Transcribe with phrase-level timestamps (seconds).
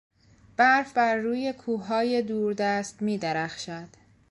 [0.57, 3.87] برف برروی کوههای دوردست میدرخشد.